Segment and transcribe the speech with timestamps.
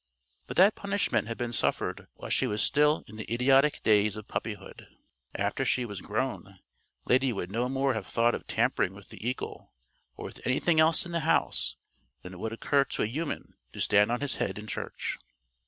[0.47, 4.27] But that punishment had been suffered while she was still in the idiotic days of
[4.27, 4.87] puppyhood.
[5.35, 6.57] After she was grown,
[7.05, 9.73] Lady would no more have thought of tampering with the eagle
[10.15, 11.75] or with anything else in the house
[12.23, 15.19] than it would occur to a human to stand on his head in church.